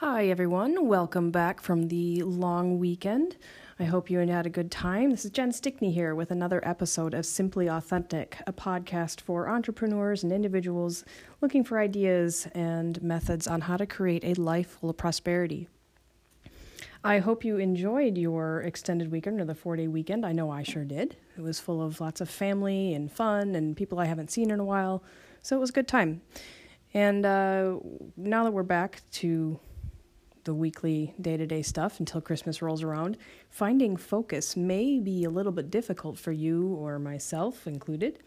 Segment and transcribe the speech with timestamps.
[0.00, 0.86] Hi, everyone.
[0.86, 3.36] Welcome back from the long weekend.
[3.80, 5.10] I hope you had a good time.
[5.10, 10.22] This is Jen Stickney here with another episode of Simply Authentic, a podcast for entrepreneurs
[10.22, 11.04] and individuals
[11.40, 15.68] looking for ideas and methods on how to create a life full of prosperity.
[17.02, 20.24] I hope you enjoyed your extended weekend or the four day weekend.
[20.24, 21.16] I know I sure did.
[21.36, 24.60] It was full of lots of family and fun and people I haven't seen in
[24.60, 25.02] a while,
[25.42, 26.22] so it was a good time.
[26.94, 27.80] And uh,
[28.16, 29.58] now that we're back to
[30.44, 33.16] the weekly day to day stuff until Christmas rolls around,
[33.50, 38.18] finding focus may be a little bit difficult for you or myself included.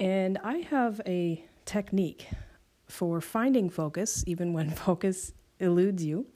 [0.00, 2.28] And I have a technique
[2.86, 6.26] for finding focus, even when focus eludes you.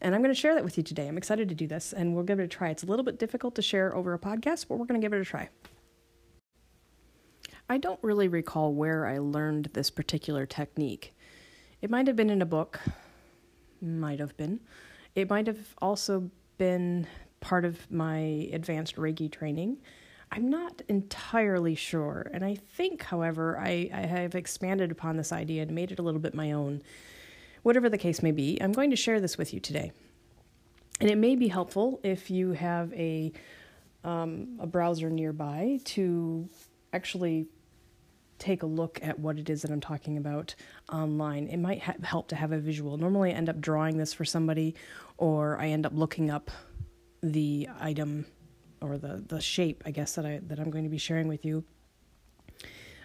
[0.00, 1.06] And I'm going to share that with you today.
[1.06, 2.70] I'm excited to do this, and we'll give it a try.
[2.70, 5.12] It's a little bit difficult to share over a podcast, but we're going to give
[5.12, 5.48] it a try.
[7.68, 11.14] I don't really recall where I learned this particular technique.
[11.80, 12.80] It might have been in a book,
[13.80, 14.60] might have been.
[15.14, 17.06] It might have also been
[17.40, 19.78] part of my advanced Reiki training.
[20.32, 22.30] I'm not entirely sure.
[22.32, 26.02] And I think, however, I, I have expanded upon this idea and made it a
[26.02, 26.82] little bit my own.
[27.62, 29.92] Whatever the case may be, I'm going to share this with you today.
[31.00, 33.32] And it may be helpful if you have a
[34.04, 36.48] um, a browser nearby to
[36.92, 37.46] actually
[38.44, 40.54] take a look at what it is that I'm talking about
[40.92, 41.48] online.
[41.48, 42.98] It might ha- help to have a visual.
[42.98, 44.74] Normally, I end up drawing this for somebody,
[45.16, 46.50] or I end up looking up
[47.22, 48.26] the item
[48.82, 51.44] or the the shape, I guess that I that I'm going to be sharing with
[51.44, 51.64] you.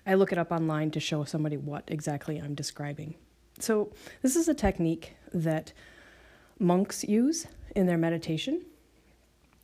[0.05, 3.15] I look it up online to show somebody what exactly I'm describing.
[3.59, 5.71] So, this is a technique that
[6.59, 8.65] monks use in their meditation.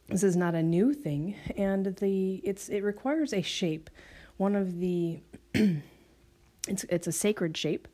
[0.07, 3.89] This is not a new thing, and the it's it requires a shape.
[4.37, 5.21] One of the
[6.67, 7.87] it's it's a sacred shape.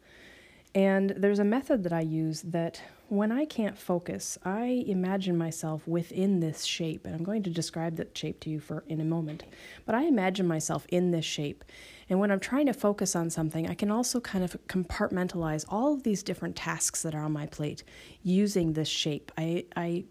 [0.73, 5.85] And there's a method that I use that when I can't focus, I imagine myself
[5.85, 7.05] within this shape.
[7.05, 9.43] And I'm going to describe that shape to you for in a moment.
[9.85, 11.65] But I imagine myself in this shape.
[12.09, 15.93] And when I'm trying to focus on something, I can also kind of compartmentalize all
[15.93, 17.83] of these different tasks that are on my plate
[18.23, 19.29] using this shape.
[19.37, 20.05] I I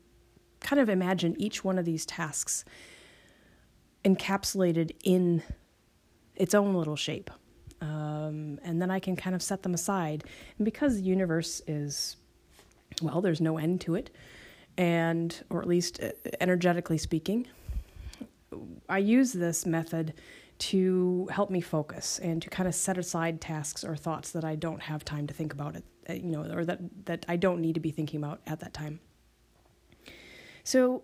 [0.60, 2.66] kind of imagine each one of these tasks
[4.04, 5.42] encapsulated in
[6.40, 7.30] its own little shape.
[7.82, 10.24] Um, and then I can kind of set them aside.
[10.58, 12.16] And because the universe is,
[13.02, 14.10] well, there's no end to it,
[14.76, 17.46] and, or at least uh, energetically speaking,
[18.88, 20.14] I use this method
[20.58, 24.56] to help me focus and to kind of set aside tasks or thoughts that I
[24.56, 27.60] don't have time to think about it, uh, you know, or that, that I don't
[27.60, 29.00] need to be thinking about at that time.
[30.64, 31.02] So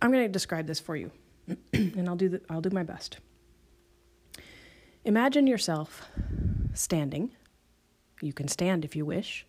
[0.00, 1.10] I'm going to describe this for you,
[1.72, 3.18] and I'll do the, I'll do my best.
[5.04, 6.08] Imagine yourself
[6.74, 7.32] standing.
[8.20, 9.44] You can stand if you wish.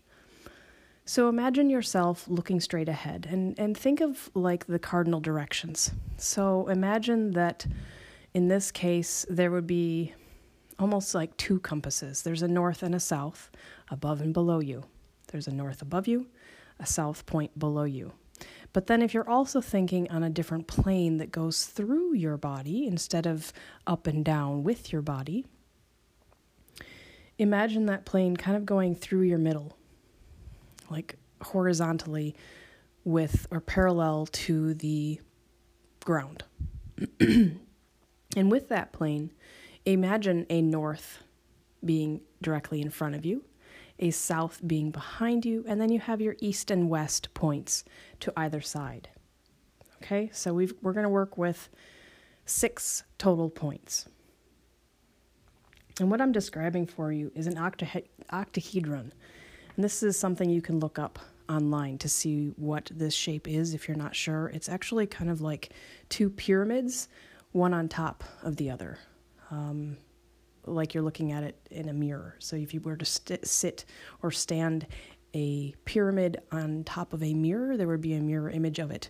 [1.06, 5.92] So imagine yourself looking straight ahead and, and think of like the cardinal directions.
[6.18, 7.68] So imagine that
[8.34, 10.14] in this case, there would be
[10.80, 13.52] almost like two compasses there's a north and a south
[13.90, 14.84] above and below you.
[15.28, 16.28] There's a north above you,
[16.80, 18.14] a south point below you.
[18.74, 22.88] But then, if you're also thinking on a different plane that goes through your body
[22.88, 23.54] instead of
[23.86, 25.46] up and down with your body,
[27.38, 29.78] imagine that plane kind of going through your middle,
[30.90, 32.36] like horizontally
[33.04, 35.22] with or parallel to the
[36.04, 36.44] ground.
[37.20, 37.60] and
[38.36, 39.32] with that plane,
[39.86, 41.20] imagine a north
[41.86, 43.44] being directly in front of you
[44.04, 47.86] a south being behind you, and then you have your east and west points
[48.20, 49.08] to either side.
[50.02, 51.70] Okay, so we we're going to work with
[52.46, 54.08] six total points.
[56.00, 59.14] And what I'm describing for you is an octahedron.
[59.76, 63.74] And this is something you can look up online to see what this shape is
[63.74, 64.48] if you're not sure.
[64.48, 65.70] It's actually kind of like
[66.10, 67.08] two pyramids,
[67.54, 68.98] one on top of the other.
[69.50, 69.98] Um,
[70.66, 72.36] like you're looking at it in a mirror.
[72.40, 73.86] So if you were to st- sit
[74.22, 74.88] or stand
[75.34, 79.10] a pyramid on top of a mirror, there would be a mirror image of it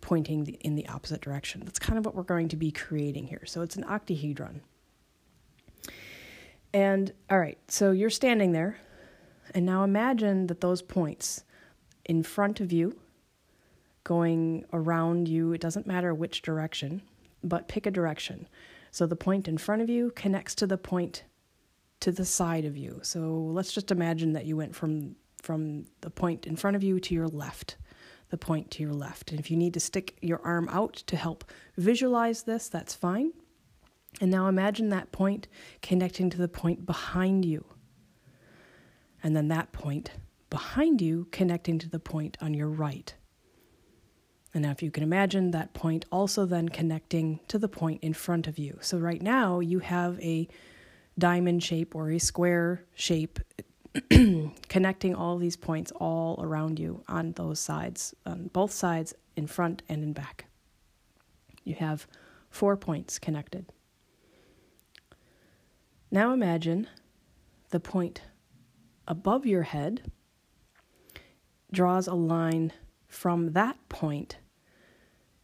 [0.00, 1.62] pointing the, in the opposite direction.
[1.64, 3.44] That's kind of what we're going to be creating here.
[3.46, 4.60] So it's an octahedron.
[6.74, 8.78] And all right, so you're standing there,
[9.54, 11.44] and now imagine that those points
[12.04, 12.98] in front of you,
[14.04, 17.02] going around you, it doesn't matter which direction,
[17.44, 18.48] but pick a direction.
[18.92, 21.24] So the point in front of you connects to the point
[22.00, 23.00] to the side of you.
[23.02, 27.00] So let's just imagine that you went from from the point in front of you
[27.00, 27.76] to your left,
[28.30, 29.32] the point to your left.
[29.32, 31.44] And if you need to stick your arm out to help
[31.76, 33.32] visualize this, that's fine.
[34.20, 35.48] And now imagine that point
[35.80, 37.64] connecting to the point behind you.
[39.22, 40.12] And then that point
[40.48, 43.14] behind you connecting to the point on your right.
[44.54, 48.12] And now, if you can imagine that point also then connecting to the point in
[48.12, 48.78] front of you.
[48.82, 50.46] So, right now, you have a
[51.18, 53.38] diamond shape or a square shape
[54.68, 59.82] connecting all these points all around you on those sides, on both sides, in front
[59.88, 60.46] and in back.
[61.64, 62.06] You have
[62.50, 63.66] four points connected.
[66.10, 66.88] Now, imagine
[67.70, 68.20] the point
[69.08, 70.10] above your head
[71.72, 72.72] draws a line
[73.08, 74.36] from that point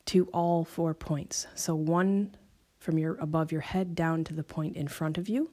[0.09, 1.47] to all four points.
[1.55, 2.35] So one
[2.79, 5.51] from your above your head down to the point in front of you,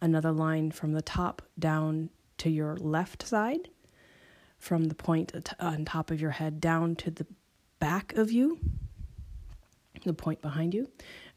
[0.00, 2.08] another line from the top down
[2.38, 3.68] to your left side,
[4.56, 7.26] from the point on top of your head down to the
[7.78, 8.58] back of you,
[10.06, 10.88] the point behind you,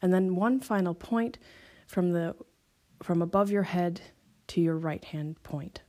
[0.01, 1.37] and then one final point
[1.85, 2.33] from the
[3.03, 3.99] from above your head
[4.47, 5.81] to your right hand point.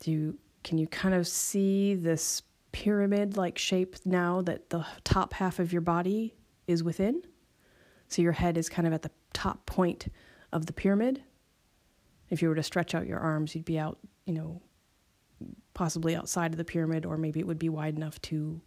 [0.00, 2.42] Do you can you kind of see this
[2.74, 6.34] pyramid like shape now that the top half of your body
[6.66, 7.22] is within?
[8.08, 10.08] So your head is kind of at the top point
[10.52, 11.22] of the pyramid.
[12.30, 14.60] If you were to stretch out your arms, you'd be out, you know,
[15.72, 18.60] possibly outside of the pyramid, or maybe it would be wide enough to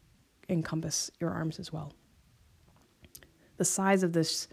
[0.48, 1.92] encompass your arms as well.
[3.58, 4.48] The size of this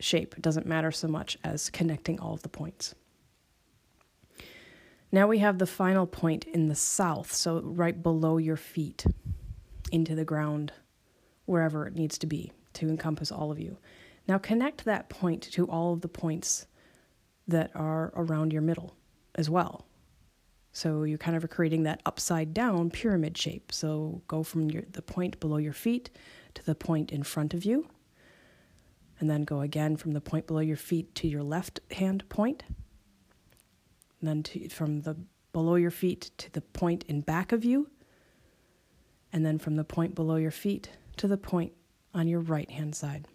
[0.00, 2.94] shape doesn't matter so much as connecting all of the points.
[5.14, 9.06] Now we have the final point in the south, so right below your feet
[9.92, 10.72] into the ground,
[11.44, 13.78] wherever it needs to be to encompass all of you.
[14.26, 16.66] Now connect that point to all of the points
[17.46, 18.96] that are around your middle
[19.36, 19.86] as well.
[20.72, 23.70] So you kind of are creating that upside down pyramid shape.
[23.70, 26.10] So go from your, the point below your feet
[26.54, 27.86] to the point in front of you.
[29.20, 32.64] And then go again from the point below your feet to your left hand point
[34.24, 35.14] and then to, from the
[35.52, 37.90] below your feet to the point in back of you,
[39.34, 40.88] and then from the point below your feet
[41.18, 41.72] to the point
[42.14, 43.28] on your right hand side.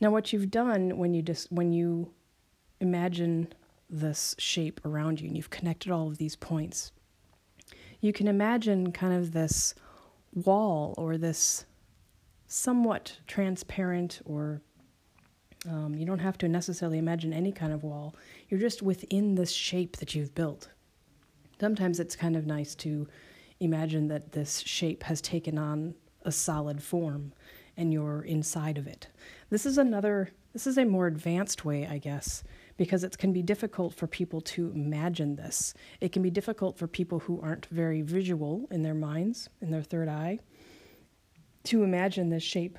[0.00, 2.10] Now, what you've done when you just when you
[2.80, 3.52] imagine
[3.88, 6.90] this shape around you and you've connected all of these points,
[8.00, 9.76] you can imagine kind of this
[10.34, 11.64] wall or this
[12.48, 14.62] somewhat transparent or
[15.68, 18.14] um, you don't have to necessarily imagine any kind of wall.
[18.48, 20.68] You're just within this shape that you've built.
[21.60, 23.08] Sometimes it's kind of nice to
[23.60, 27.32] imagine that this shape has taken on a solid form
[27.76, 29.08] and you're inside of it.
[29.50, 32.44] This is another, this is a more advanced way, I guess,
[32.76, 35.74] because it can be difficult for people to imagine this.
[36.00, 39.82] It can be difficult for people who aren't very visual in their minds, in their
[39.82, 40.40] third eye,
[41.64, 42.78] to imagine this shape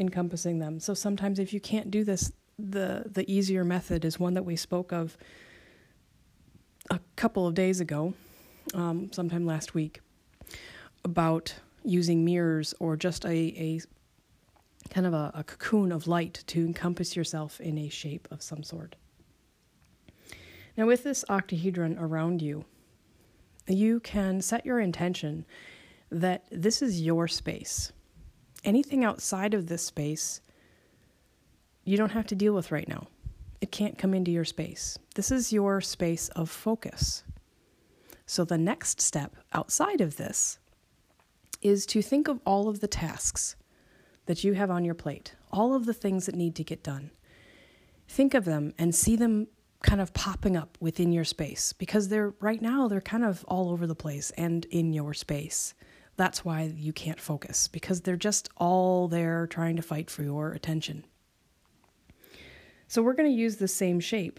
[0.00, 0.80] encompassing them.
[0.80, 4.56] So sometimes if you can't do this, the the easier method is one that we
[4.56, 5.16] spoke of
[6.90, 8.14] a couple of days ago,
[8.74, 10.00] um, sometime last week,
[11.04, 11.54] about
[11.84, 13.80] using mirrors or just a, a
[14.90, 18.62] kind of a, a cocoon of light to encompass yourself in a shape of some
[18.62, 18.96] sort.
[20.76, 22.64] Now, with this octahedron around you,
[23.66, 25.44] you can set your intention
[26.10, 27.92] that this is your space
[28.64, 30.40] anything outside of this space,
[31.84, 33.08] you don't have to deal with right now.
[33.60, 34.98] It can't come into your space.
[35.14, 37.24] This is your space of focus.
[38.26, 40.58] So, the next step outside of this
[41.62, 43.56] is to think of all of the tasks
[44.26, 47.10] that you have on your plate, all of the things that need to get done.
[48.08, 49.48] Think of them and see them
[49.82, 53.70] kind of popping up within your space because they're right now, they're kind of all
[53.70, 55.74] over the place and in your space
[56.20, 60.52] that's why you can't focus because they're just all there trying to fight for your
[60.52, 61.06] attention.
[62.88, 64.38] So, we're going to use the same shape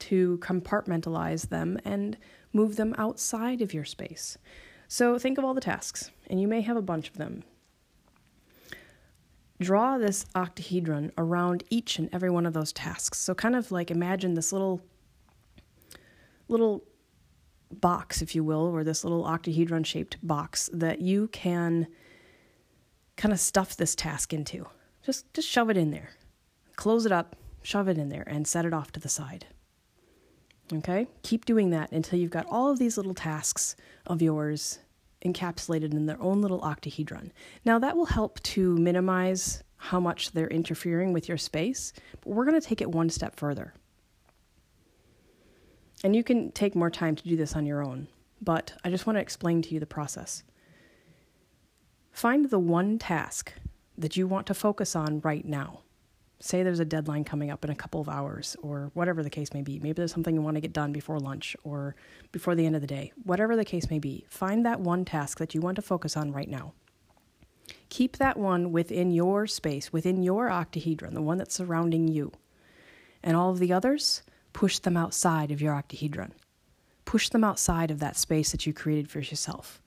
[0.00, 2.18] to compartmentalize them and
[2.52, 4.36] move them outside of your space.
[4.86, 7.44] So, think of all the tasks, and you may have a bunch of them.
[9.60, 13.18] Draw this octahedron around each and every one of those tasks.
[13.18, 14.82] So, kind of like imagine this little
[16.48, 16.84] little
[17.80, 21.86] box, if you will, or this little octahedron shaped box that you can
[23.16, 24.66] kind of stuff this task into.
[25.04, 26.10] Just just shove it in there.
[26.76, 29.46] Close it up, shove it in there and set it off to the side.
[30.72, 31.06] Okay?
[31.22, 33.76] Keep doing that until you've got all of these little tasks
[34.06, 34.78] of yours
[35.24, 37.32] encapsulated in their own little octahedron.
[37.64, 42.44] Now that will help to minimize how much they're interfering with your space, but we're
[42.44, 43.74] going to take it one step further.
[46.04, 48.08] And you can take more time to do this on your own,
[48.40, 50.42] but I just want to explain to you the process.
[52.10, 53.52] Find the one task
[53.96, 55.80] that you want to focus on right now.
[56.42, 59.54] say there's a deadline coming up in a couple of hours or whatever the case
[59.54, 59.78] may be.
[59.78, 61.94] Maybe there's something you want to get done before lunch or
[62.32, 63.12] before the end of the day.
[63.22, 66.32] Whatever the case may be, find that one task that you want to focus on
[66.32, 66.72] right now.
[67.90, 72.32] Keep that one within your space, within your octahedron, the one that's surrounding you.
[73.22, 76.32] And all of the others, push them outside of your octahedron.
[77.04, 79.82] Push them outside of that space that you created for yourself.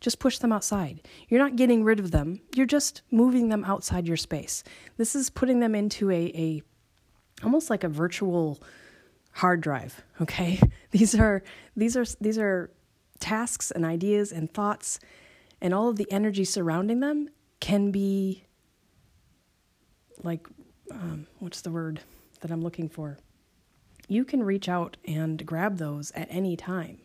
[0.00, 1.00] Just push them outside.
[1.28, 4.62] You're not getting rid of them, you're just moving them outside your space.
[4.96, 6.62] This is putting them into a, a
[7.42, 8.60] almost like a virtual
[9.32, 10.60] hard drive, okay?
[10.90, 11.42] These are
[11.76, 12.70] these are these are
[13.20, 15.00] tasks and ideas and thoughts
[15.60, 17.28] and all of the energy surrounding them
[17.60, 18.44] can be
[20.22, 20.46] like
[20.90, 22.00] um, what's the word
[22.40, 23.18] that I'm looking for?
[24.08, 26.98] You can reach out and grab those at any time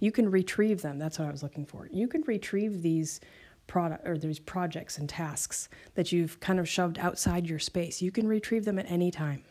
[0.00, 0.98] you can retrieve them.
[0.98, 1.88] That's what I was looking for.
[1.92, 3.20] You can retrieve these
[3.66, 8.00] product or these projects and tasks that you've kind of shoved outside your space.
[8.00, 9.42] You can retrieve them at any time.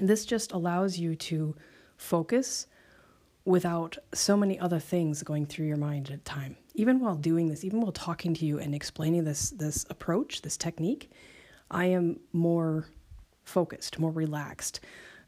[0.00, 1.56] This just allows you to
[1.96, 2.66] focus
[3.44, 6.56] without so many other things going through your mind at a time.
[6.74, 10.56] Even while doing this, even while talking to you and explaining this this approach, this
[10.56, 11.10] technique,
[11.70, 12.88] I am more
[13.44, 14.80] focused, more relaxed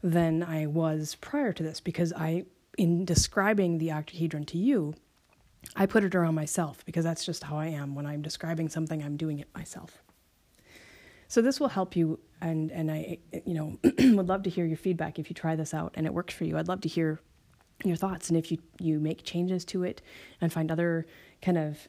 [0.03, 2.45] than I was prior to this because I
[2.77, 4.95] in describing the octahedron to you,
[5.75, 7.95] I put it around myself because that's just how I am.
[7.95, 10.03] When I'm describing something, I'm doing it myself.
[11.27, 14.77] So this will help you, and and I, you know, would love to hear your
[14.79, 16.57] feedback if you try this out and it works for you.
[16.57, 17.21] I'd love to hear
[17.85, 20.01] your thoughts, and if you you make changes to it
[20.41, 21.07] and find other
[21.43, 21.89] kind of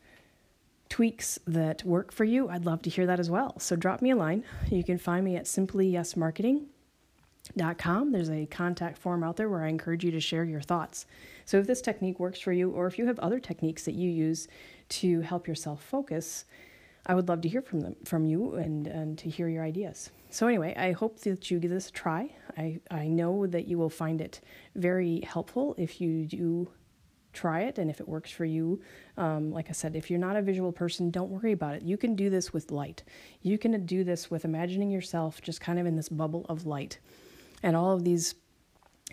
[0.89, 3.59] tweaks that work for you, I'd love to hear that as well.
[3.59, 4.43] So drop me a line.
[4.69, 6.65] You can find me at Simply Yes Marketing
[7.77, 8.11] Com.
[8.11, 11.05] There's a contact form out there where I encourage you to share your thoughts.
[11.45, 14.09] So, if this technique works for you, or if you have other techniques that you
[14.09, 14.47] use
[14.89, 16.45] to help yourself focus,
[17.05, 20.11] I would love to hear from them, from you, and and to hear your ideas.
[20.29, 22.31] So, anyway, I hope that you give this a try.
[22.57, 24.41] I I know that you will find it
[24.75, 26.69] very helpful if you do
[27.33, 28.81] try it and if it works for you
[29.17, 31.95] um, like i said if you're not a visual person don't worry about it you
[31.95, 33.03] can do this with light
[33.43, 36.97] you can do this with imagining yourself just kind of in this bubble of light
[37.63, 38.35] and all of these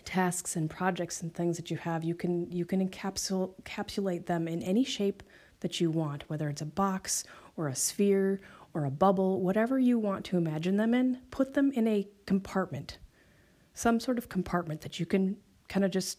[0.05, 4.47] tasks and projects and things that you have you can you can encapsul- encapsulate them
[4.47, 5.23] in any shape
[5.61, 7.25] that you want whether it's a box
[7.57, 8.41] or a sphere
[8.73, 12.99] or a bubble whatever you want to imagine them in put them in a compartment
[13.75, 15.37] some sort of compartment that you can
[15.69, 16.19] kind of just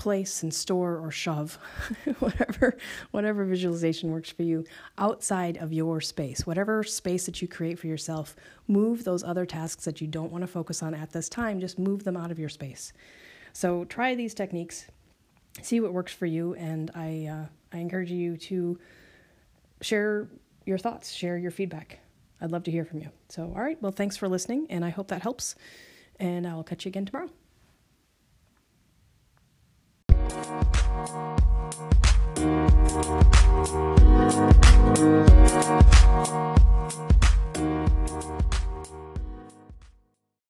[0.00, 1.58] place and store or shove
[2.20, 2.74] whatever
[3.10, 4.64] whatever visualization works for you
[4.96, 6.46] outside of your space.
[6.46, 8.34] Whatever space that you create for yourself
[8.66, 11.78] move those other tasks that you don't want to focus on at this time just
[11.78, 12.94] move them out of your space.
[13.52, 14.86] So try these techniques
[15.62, 17.44] see what works for you and i uh,
[17.76, 18.78] i encourage you to
[19.82, 20.28] share
[20.64, 21.98] your thoughts share your feedback.
[22.40, 23.10] I'd love to hear from you.
[23.28, 25.56] So all right well thanks for listening and i hope that helps
[26.18, 27.30] and i'll catch you again tomorrow